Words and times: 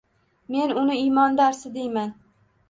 Men 0.55 0.73
uni 0.83 0.95
iymon 1.01 1.37
darsi 1.41 1.73
deyman. 1.77 2.11